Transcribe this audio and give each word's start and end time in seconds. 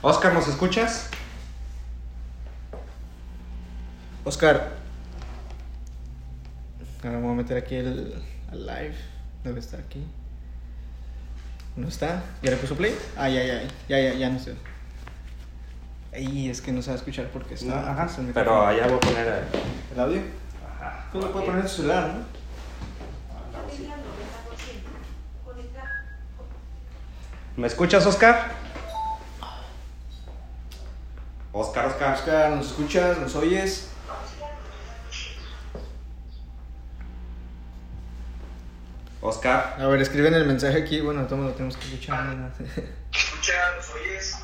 Oscar, 0.00 0.32
¿nos 0.32 0.46
escuchas? 0.46 1.08
Oscar. 4.24 4.72
Ahora 7.02 7.16
me 7.16 7.22
voy 7.22 7.32
a 7.32 7.36
meter 7.36 7.56
aquí 7.58 7.74
el, 7.74 8.22
el 8.52 8.66
live. 8.66 8.94
Debe 9.42 9.58
estar 9.58 9.80
aquí. 9.80 10.04
¿No 11.76 11.88
está? 11.88 12.22
¿Ya 12.42 12.50
le 12.50 12.56
puso 12.56 12.76
play? 12.76 12.96
Ah, 13.16 13.28
ya, 13.28 13.42
ya, 13.44 13.62
ya, 13.88 14.00
ya, 14.00 14.14
ya 14.14 14.30
no 14.30 14.38
sé. 14.38 14.54
Ay, 16.12 16.48
es 16.48 16.60
que 16.60 16.72
no 16.72 16.82
se 16.82 16.90
va 16.90 16.94
a 16.94 16.98
escuchar 16.98 17.28
porque 17.32 17.54
está. 17.54 17.66
No, 17.66 17.74
ajá, 17.74 18.06
está 18.06 18.20
el 18.20 18.32
pero 18.32 18.66
allá 18.66 18.86
voy 18.86 18.96
a 18.96 19.00
poner 19.00 19.26
el... 19.26 19.44
¿El 19.94 20.00
audio? 20.00 20.22
Ajá. 20.76 21.08
Tú 21.12 21.20
lo 21.20 21.32
puedes 21.32 21.46
poner 21.46 21.60
en 21.62 21.66
tu 21.66 21.72
celular, 21.74 22.14
¿no? 22.14 22.38
¿Me 27.56 27.66
escuchas, 27.66 28.06
Oscar? 28.06 28.52
Oscar, 31.60 31.86
Oscar. 31.86 32.14
Oscar, 32.14 32.50
¿nos 32.52 32.66
escuchas? 32.68 33.18
¿Nos 33.18 33.34
oyes? 33.34 33.88
Oscar. 39.20 39.74
A 39.76 39.86
ver, 39.88 40.00
escriben 40.00 40.34
el 40.34 40.46
mensaje 40.46 40.78
aquí. 40.78 41.00
Bueno, 41.00 41.26
todos 41.26 41.46
lo 41.46 41.50
tenemos 41.50 41.76
que 41.76 41.86
escuchar. 41.86 42.26
¿no? 42.26 42.46
Escucha, 43.12 43.74
¿nos 43.74 43.90
oyes? 43.90 44.36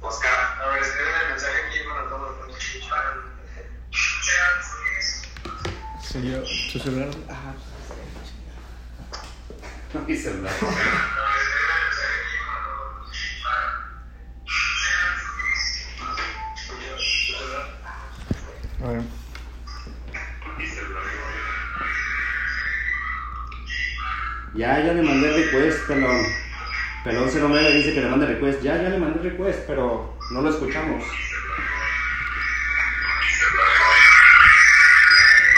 Oscar, 0.00 0.62
a 0.62 0.68
ver, 0.68 0.82
escribe 0.82 1.10
el 1.22 1.28
mensaje 1.28 1.56
aquí 1.68 1.78
para 1.86 2.08
todos 2.08 2.30
los 2.30 2.38
que 2.38 2.52
nos 2.52 2.64
escuchan. 2.64 3.14
Escucha, 3.92 4.32
¿nos 4.56 4.68
oyes? 4.80 5.06
Soy 6.02 6.30
yo. 6.30 6.38
¿Tu 6.72 6.78
celular? 6.78 7.10
Ah, 7.28 7.54
Mi 10.08 10.16
celular. 10.16 10.52
Ya, 24.54 24.78
ya 24.78 24.92
le 24.92 25.02
mandé 25.02 25.32
request, 25.32 25.88
pelón. 25.88 26.24
Pelón 27.02 27.28
09 27.28 27.70
le 27.70 27.76
dice 27.76 27.92
que 27.92 28.00
le 28.00 28.08
mande 28.08 28.26
request. 28.26 28.62
Ya, 28.62 28.80
ya 28.80 28.88
le 28.88 28.98
mandé 28.98 29.20
request, 29.20 29.66
pero 29.66 30.16
no 30.30 30.42
lo 30.42 30.50
escuchamos. 30.50 31.02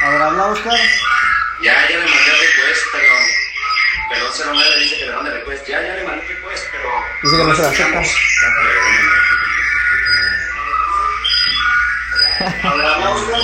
A 0.02 0.08
ver, 0.08 0.22
habla 0.22 0.47
Oscar. 0.47 0.78
Ya, 1.62 1.74
ya 1.91 1.98
le 1.98 2.06
mandé 2.06 2.33
request, 2.41 2.86
pero. 2.92 3.14
Pelón 4.08 4.33
09 4.56 4.70
le 4.70 4.83
dice 4.83 4.97
que 4.97 5.05
le 5.05 5.12
mande 5.12 5.30
request. 5.30 5.69
Ya, 5.69 5.83
ya 5.83 5.94
le 5.94 6.05
mandé 6.05 6.27
request, 6.27 6.67
pero. 6.72 6.89
Dice 7.22 7.36
que 7.36 7.44
no 7.44 7.55
se 7.55 7.62
la 7.62 7.69
acepta. 7.69 8.02
Habla, 12.62 12.94
habla, 12.94 13.11
Oscar. 13.11 13.41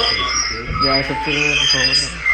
Ya, 0.85 0.95
acepto, 0.95 1.31
por 1.31 1.67
favor. 1.69 2.32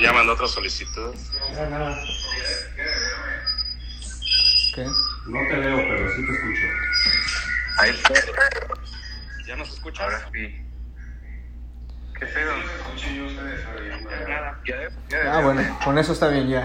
Ya 0.00 0.12
mandó 0.12 0.32
otra 0.34 0.46
solicitud. 0.48 1.14
¿Qué? 4.74 4.84
No 5.26 5.40
te 5.48 5.56
veo, 5.56 5.76
pero 5.76 6.14
sí 6.14 6.26
te 6.26 6.32
escucho. 6.32 6.66
Ahí 7.78 8.02
¿Ya 9.46 9.56
nos 9.56 9.68
escuchas? 9.70 10.00
Ahora 10.04 10.30
sí. 10.32 10.64
¿Qué 12.18 12.26
pedo? 12.26 12.52
Nada. 14.28 14.60
Ya, 14.66 14.76
ya, 15.08 15.36
Ah, 15.36 15.40
bueno, 15.40 15.78
con 15.84 15.98
eso 15.98 16.12
está 16.12 16.28
bien 16.28 16.48
ya. 16.48 16.64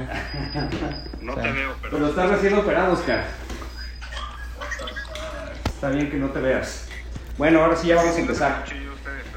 No 1.22 1.36
te 1.36 1.52
veo, 1.52 1.76
pero. 1.82 1.98
Pero 1.98 2.08
estás 2.10 2.30
recién 2.30 2.54
operado, 2.56 2.94
Oscar. 2.94 3.26
Está 5.66 5.90
bien 5.90 6.10
que 6.10 6.18
no 6.18 6.30
te 6.30 6.40
veas. 6.40 6.88
Bueno, 7.38 7.62
ahora 7.62 7.76
sí 7.76 7.88
ya 7.88 7.96
vamos 7.96 8.16
a 8.16 8.20
empezar. 8.20 8.66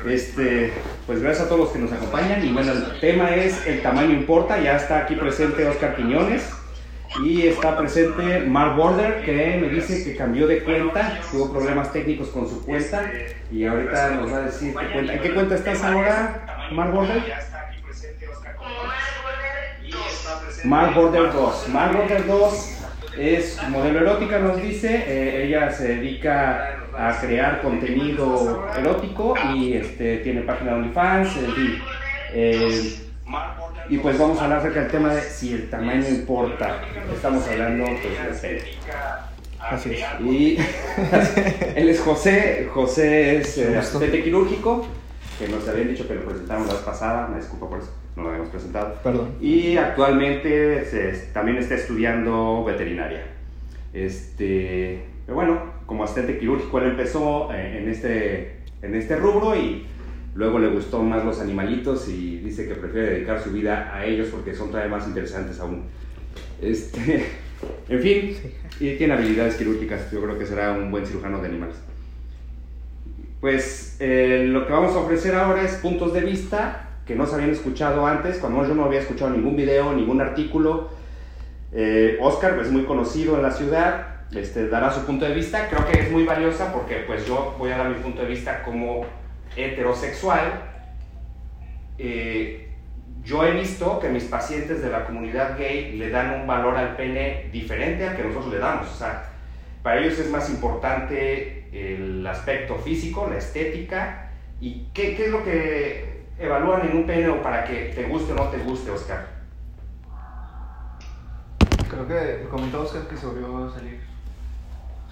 Este, 0.09 0.73
pues 1.07 1.21
gracias 1.21 1.47
a 1.47 1.49
todos 1.49 1.63
los 1.63 1.71
que 1.71 1.79
nos 1.79 1.93
acompañan. 1.93 2.45
Y 2.45 2.53
bueno, 2.53 2.73
el 2.73 3.01
tema 3.01 3.35
es 3.35 3.67
el 3.67 3.83
tamaño 3.83 4.13
importa. 4.13 4.61
Ya 4.61 4.77
está 4.77 4.99
aquí 4.99 5.17
presente 5.17 5.67
Oscar 5.67 5.97
Quiñones. 5.97 6.49
Y 7.23 7.47
está 7.47 7.79
presente 7.79 8.41
Mark 8.41 8.77
Border, 8.77 9.25
que 9.25 9.59
me 9.61 9.69
dice 9.71 10.05
que 10.05 10.17
cambió 10.17 10.47
de 10.47 10.63
cuenta, 10.63 11.19
tuvo 11.31 11.51
problemas 11.51 11.91
técnicos 11.93 12.29
con 12.29 12.47
su 12.47 12.63
cuenta. 12.65 13.11
Y 13.51 13.65
ahorita 13.65 14.11
nos 14.11 14.33
va 14.33 14.37
a 14.39 14.41
decir 14.43 14.75
qué 14.79 14.93
cuenta. 14.93 15.15
¿En 15.15 15.21
qué 15.21 15.35
cuenta 15.35 15.55
estás 15.55 15.83
ahora, 15.83 16.69
Mark 16.73 16.93
Border? 16.93 17.23
Mark 20.65 20.95
Border 20.95 21.33
2. 21.33 21.69
Mark 21.69 21.97
Border 21.97 22.27
2 22.27 22.76
es 23.19 23.59
modelo 23.69 24.01
erótica, 24.01 24.39
nos 24.39 24.61
dice. 24.61 25.05
Eh, 25.07 25.47
ella 25.47 25.71
se 25.71 25.97
dedica 25.97 26.79
a 26.97 27.19
crear 27.21 27.61
contenido 27.63 28.67
erótico 28.77 29.35
y 29.55 29.75
este, 29.75 30.19
tiene 30.19 30.43
página 30.43 30.73
de 30.73 30.77
OnlyFans, 30.79 31.37
en 31.37 31.53
fin. 31.55 31.83
Eh, 32.33 32.97
y 33.89 33.99
pues 33.99 34.19
vamos 34.19 34.39
a 34.41 34.45
hablar 34.45 34.59
acerca 34.59 34.81
del 34.81 34.91
tema 34.91 35.15
de 35.15 35.23
si 35.23 35.53
el 35.53 35.71
tamaño 35.71 36.09
importa. 36.09 36.81
Estamos 37.13 37.47
hablando 37.49 37.85
pues, 37.85 38.43
de 38.43 38.49
pene. 38.49 38.63
Así 39.61 39.95
es. 39.95 40.05
Y 40.21 40.59
él 41.77 41.89
es 41.89 42.01
José, 42.01 42.69
José 42.73 43.39
es 43.39 43.59
eh, 43.59 43.77
asistente 43.77 44.23
quirúrgico, 44.23 44.87
que 45.39 45.49
nos 45.49 45.67
habían 45.69 45.89
dicho 45.89 46.07
que 46.07 46.15
lo 46.15 46.25
presentamos 46.25 46.69
la 46.69 46.75
vez 46.75 46.83
pasada, 46.83 47.27
me 47.29 47.39
disculpo 47.39 47.69
por 47.69 47.81
eso, 47.81 47.93
no 48.17 48.23
lo 48.23 48.29
habíamos 48.31 48.49
presentado. 48.51 48.95
Perdón. 49.03 49.33
Y 49.41 49.77
actualmente 49.77 50.85
se- 50.87 51.13
también 51.33 51.59
está 51.59 51.75
estudiando 51.75 52.65
veterinaria. 52.65 53.23
Este, 53.93 55.05
pero 55.27 55.37
bueno, 55.37 55.61
como 55.87 56.05
asistente 56.05 56.39
quirúrgico 56.39 56.79
él 56.81 56.91
empezó 56.91 57.53
eh, 57.53 57.79
en 57.79 57.89
este, 57.89 58.57
en 58.83 58.95
este 58.95 59.17
rubro 59.17 59.55
y 59.57 59.87
luego 60.35 60.59
le 60.59 60.69
gustó 60.69 61.03
más 61.03 61.25
los 61.25 61.41
animalitos 61.41 62.09
y 62.09 62.39
dice 62.39 62.67
que 62.69 62.75
prefiere 62.75 63.11
dedicar 63.11 63.41
su 63.41 63.51
vida 63.53 63.91
a 63.95 64.05
ellos 64.05 64.29
porque 64.31 64.55
son 64.55 64.71
todavía 64.71 64.95
más 64.97 65.07
interesantes 65.07 65.59
aún. 65.61 65.85
Este, 66.61 67.27
en 67.89 68.01
fin, 68.01 68.37
y 68.81 68.97
tiene 68.97 69.15
habilidades 69.15 69.57
quirúrgicas, 69.57 70.11
yo 70.11 70.23
creo 70.23 70.39
que 70.39 70.45
será 70.47 70.73
un 70.73 70.91
buen 70.91 71.07
cirujano 71.07 71.41
de 71.41 71.49
animales. 71.49 71.77
Pues 73.41 73.97
eh, 74.01 74.45
lo 74.49 74.67
que 74.67 74.73
vamos 74.73 74.95
a 74.95 74.99
ofrecer 74.99 75.35
ahora 75.35 75.63
es 75.63 75.75
puntos 75.75 76.13
de 76.15 76.21
vista 76.21 76.86
que 77.07 77.15
no 77.15 77.25
se 77.25 77.37
habían 77.37 77.51
escuchado 77.51 78.07
antes, 78.07 78.39
cuando 78.39 78.67
yo 78.67 78.75
no 78.75 78.85
había 78.85 79.01
escuchado 79.01 79.31
ningún 79.31 79.57
video, 79.57 79.93
ningún 79.93 80.21
artículo. 80.21 80.91
Eh, 81.73 82.19
Oscar 82.21 82.59
es 82.59 82.71
muy 82.71 82.85
conocido 82.85 83.37
en 83.37 83.43
la 83.43 83.53
ciudad, 83.53 84.07
este, 84.33 84.69
dará 84.69 84.91
su 84.91 85.07
punto 85.07 85.25
de 85.25 85.33
vista, 85.33 85.69
creo 85.69 85.87
que 85.87 86.01
es 86.01 86.11
muy 86.11 86.25
valiosa 86.25 86.73
porque 86.73 87.05
pues 87.07 87.25
yo 87.27 87.55
voy 87.59 87.71
a 87.71 87.79
dar 87.79 87.91
mi 87.91 88.03
punto 88.03 88.23
de 88.23 88.29
vista 88.29 88.65
como 88.65 89.07
heterosexual. 89.55 90.63
Eh, 91.99 92.71
yo 93.23 93.45
he 93.45 93.53
visto 93.53 94.01
que 94.01 94.09
mis 94.09 94.25
pacientes 94.25 94.83
de 94.83 94.91
la 94.91 95.05
comunidad 95.05 95.57
gay 95.57 95.97
le 95.97 96.11
dan 96.11 96.41
un 96.41 96.47
valor 96.47 96.77
al 96.77 96.97
pene 96.97 97.49
diferente 97.53 98.07
al 98.07 98.17
que 98.17 98.25
nosotros 98.25 98.53
le 98.53 98.59
damos. 98.59 98.89
O 98.89 98.97
sea, 98.97 99.31
para 99.83 100.01
ellos 100.01 100.19
es 100.19 100.31
más 100.31 100.51
importante 100.51 101.69
el 101.73 102.27
aspecto 102.27 102.77
físico, 102.77 103.29
la 103.31 103.39
estética. 103.39 104.31
¿Y 104.61 104.87
qué, 104.95 105.17
qué 105.17 105.27
es 105.27 105.31
lo 105.31 105.45
que 105.45 106.06
evalúan 106.39 106.87
en 106.87 106.97
un 106.97 107.07
pene 107.07 107.29
o 107.29 107.43
para 107.43 107.65
que 107.65 107.93
te 107.95 108.05
guste 108.05 108.33
o 108.33 108.37
no 108.37 108.49
te 108.49 108.59
guste, 108.59 108.91
Oscar? 108.91 109.27
Creo 111.89 112.07
que 112.07 112.49
comentó 112.51 112.83
Oscar 112.83 113.07
que 113.07 113.17
se 113.17 113.27
volvió 113.27 113.67
a 113.67 113.73
salir. 113.73 114.01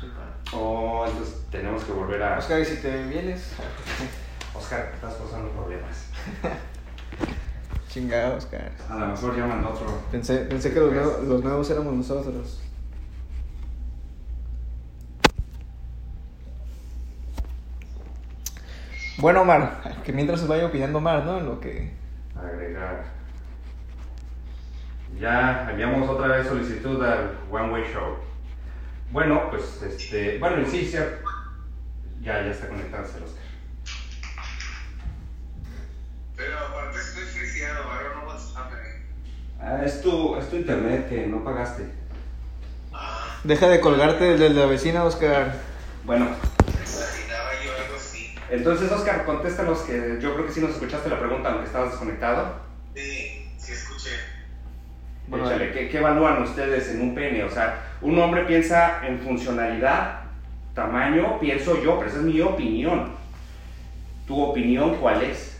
Sí. 0.01 0.07
Oh, 0.53 1.05
entonces 1.07 1.47
tenemos 1.51 1.85
que 1.85 1.93
volver 1.93 2.23
a... 2.23 2.39
Oscar, 2.39 2.61
¿y 2.61 2.65
si 2.65 2.77
te 2.77 3.05
vienes? 3.05 3.53
Oscar, 4.55 4.91
estás 4.95 5.15
causando 5.15 5.51
problemas. 5.51 6.09
Chingado, 7.89 8.37
Oscar. 8.37 8.73
A 8.91 8.95
lo 8.97 9.07
mejor 9.07 9.37
mandó 9.37 9.71
otro. 9.71 9.87
Pensé, 10.11 10.39
pensé 10.39 10.73
que 10.73 10.81
los, 10.81 10.93
nuevos, 10.93 11.25
los 11.25 11.45
nuevos 11.45 11.71
éramos 11.71 11.95
nosotros. 11.95 12.61
Bueno, 19.25 19.41
Omar, 19.41 19.81
que 20.05 20.13
mientras 20.13 20.41
se 20.41 20.47
vaya 20.47 20.67
opinando 20.67 20.99
Omar, 20.99 21.25
¿no? 21.25 21.39
En 21.39 21.47
lo 21.47 21.59
que... 21.59 21.95
Agregar. 22.37 23.05
Ya 25.19 25.67
enviamos 25.71 26.07
otra 26.11 26.27
vez 26.27 26.47
solicitud 26.47 27.03
al 27.03 27.39
One 27.51 27.73
Way 27.73 27.85
Show. 27.91 28.19
Bueno, 29.13 29.49
pues 29.49 29.81
este. 29.81 30.37
Bueno, 30.37 30.59
en 30.59 30.67
sí, 30.67 30.85
sí, 30.85 30.99
Ya, 32.21 32.43
ya 32.43 32.51
está 32.51 32.69
conectándose 32.69 33.17
el 33.17 33.25
Oscar. 33.25 33.45
Pero 36.37 36.59
aparte 36.59 36.99
estoy 36.99 37.23
friseado, 37.23 37.83
ahora 37.83 38.09
no 38.21 38.27
vas 38.27 38.55
a 38.55 38.69
ver. 38.69 39.07
Ah, 39.59 39.81
es 39.87 40.03
tu, 40.03 40.37
es 40.37 40.51
tu 40.51 40.57
internet 40.57 41.09
que 41.09 41.27
no 41.27 41.43
pagaste. 41.43 41.89
Deja 43.43 43.69
de 43.69 43.81
colgarte 43.81 44.37
del 44.37 44.55
de 44.55 44.61
la 44.61 44.67
vecina, 44.67 45.03
Oscar. 45.03 45.55
Bueno, 46.05 46.29
Entonces, 48.51 48.91
Oscar, 48.93 49.25
contéstanos 49.25 49.81
que 49.81 50.19
yo 50.21 50.35
creo 50.35 50.47
que 50.47 50.53
sí 50.53 50.61
nos 50.61 50.71
escuchaste 50.71 51.09
la 51.09 51.19
pregunta, 51.19 51.51
aunque 51.51 51.67
estabas 51.67 51.91
desconectado. 51.91 52.61
Sí, 52.95 53.51
sí 53.59 53.73
escuché. 53.73 54.11
Bueno, 55.27 55.47
Échale, 55.47 55.73
¿qué, 55.73 55.89
qué 55.89 55.99
evalúan 55.99 56.43
ustedes 56.43 56.91
en 56.91 57.01
un 57.01 57.15
pene? 57.15 57.45
O 57.45 57.51
sea, 57.51 57.97
un 58.03 58.19
hombre 58.19 58.45
piensa 58.45 59.01
en 59.07 59.19
funcionalidad, 59.21 60.21
tamaño, 60.75 61.41
pienso 61.41 61.83
yo, 61.83 61.97
pero 61.99 62.11
esa 62.11 62.19
es 62.19 62.25
mi 62.25 62.41
opinión. 62.41 63.13
¿Tu 64.27 64.41
opinión 64.43 64.97
cuál 64.97 65.23
es? 65.23 65.59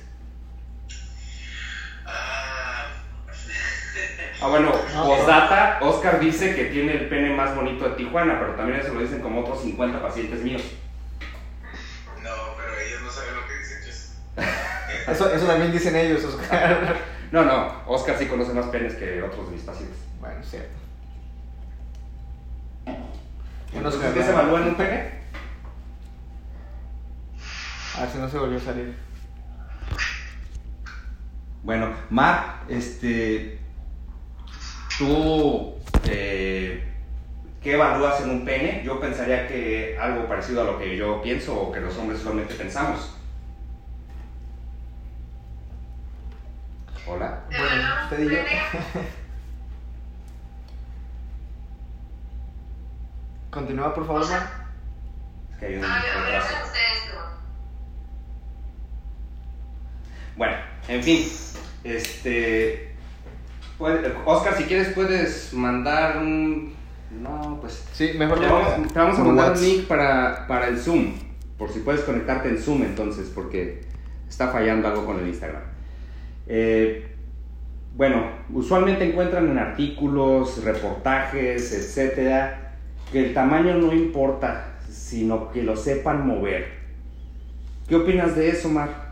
Ah, 2.07 2.87
Ah, 4.43 4.49
bueno, 4.49 4.73
No, 4.95 5.07
postdata, 5.07 5.79
Oscar 5.81 6.21
dice 6.21 6.55
que 6.55 6.65
tiene 6.67 6.93
el 6.93 7.09
pene 7.09 7.35
más 7.35 7.55
bonito 7.57 7.89
de 7.89 7.97
Tijuana, 7.97 8.39
pero 8.39 8.53
también 8.55 8.81
eso 8.81 8.93
lo 8.93 9.01
dicen 9.01 9.21
como 9.21 9.41
otros 9.41 9.63
50 9.63 10.03
pacientes 10.03 10.43
míos. 10.43 10.63
Eso, 15.07 15.33
eso 15.33 15.47
también 15.47 15.73
dicen 15.73 15.97
ellos, 15.97 16.25
Oscar. 16.25 16.97
No, 17.33 17.45
no, 17.45 17.83
Oscar 17.89 18.17
sí 18.17 18.27
conoce 18.27 18.53
más 18.53 18.67
penes 18.67 18.95
que 18.95 19.21
otros 19.21 19.47
de 19.47 19.57
mis 19.57 19.65
pacientes. 19.65 19.99
bueno, 20.21 20.41
cierto. 20.45 20.77
Entonces, 23.73 24.01
¿qué 24.15 24.23
se 24.23 24.31
evalúa 24.31 24.61
en 24.61 24.69
un 24.69 24.75
pene? 24.77 25.11
A 27.97 28.03
ver 28.03 28.11
si 28.11 28.19
no 28.19 28.29
se 28.29 28.39
volvió 28.39 28.59
a 28.59 28.61
salir. 28.61 28.95
Bueno, 31.65 31.93
Mar, 32.11 32.61
este, 32.69 33.59
tú, 34.99 35.75
eh, 36.09 36.85
¿qué 37.61 37.73
evalúas 37.73 38.21
en 38.21 38.31
un 38.31 38.45
pene? 38.45 38.83
Yo 38.85 39.01
pensaría 39.01 39.49
que 39.49 39.99
algo 40.01 40.29
parecido 40.29 40.63
a 40.63 40.65
lo 40.65 40.79
que 40.79 40.97
yo 40.97 41.21
pienso 41.21 41.59
o 41.59 41.73
que 41.73 41.81
los 41.81 41.97
hombres 41.97 42.21
solamente 42.21 42.55
pensamos. 42.55 43.15
Bueno, 48.17 48.41
usted 48.41 48.53
y 48.53 48.97
yo. 48.97 49.01
Continúa, 53.51 53.95
por 53.95 54.07
favor, 54.07 54.29
Mar. 54.29 54.51
Es 55.53 55.57
que 55.59 55.67
hay 55.67 55.75
un 55.77 55.83
retraso. 55.83 56.55
Bueno, 60.37 60.57
en 60.89 61.03
fin, 61.05 61.29
este, 61.85 62.93
puede- 63.79 64.13
Oscar, 64.25 64.57
si 64.57 64.65
quieres 64.65 64.89
puedes 64.89 65.53
mandar 65.53 66.17
un, 66.19 66.75
no, 67.23 67.59
pues 67.61 67.85
Sí, 67.93 68.13
mejor 68.19 68.41
Te 68.41 68.47
vamos, 68.49 68.93
te 68.93 68.99
vamos 68.99 69.19
a 69.19 69.23
mandar 69.25 69.53
un 69.53 69.61
link 69.61 69.87
para, 69.87 70.49
para 70.49 70.67
el 70.67 70.79
Zoom, 70.81 71.15
por 71.57 71.71
si 71.73 71.79
puedes 71.81 72.01
conectarte 72.01 72.49
en 72.49 72.59
Zoom 72.59 72.83
entonces, 72.83 73.31
porque 73.33 73.85
está 74.29 74.49
fallando 74.49 74.89
algo 74.89 75.07
con 75.07 75.21
el 75.21 75.29
Instagram. 75.29 75.63
Eh, 76.49 77.14
bueno, 77.97 78.25
usualmente 78.53 79.09
encuentran 79.09 79.49
en 79.51 79.59
artículos, 79.59 80.65
reportajes, 80.65 81.73
etcétera, 81.73 82.73
que 83.13 83.27
el 83.27 83.35
tamaño 83.35 83.75
no 83.75 83.93
importa, 83.93 84.79
sino 84.91 85.53
que 85.53 85.63
lo 85.63 85.77
sepan 85.77 86.27
mover. 86.27 86.73
¿Qué 87.89 87.95
opinas 87.95 88.35
de 88.35 88.49
eso, 88.49 88.69
Mar? 88.69 89.04